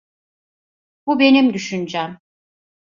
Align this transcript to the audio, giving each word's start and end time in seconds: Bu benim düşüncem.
Bu 1.07 1.19
benim 1.19 1.53
düşüncem. 1.53 2.17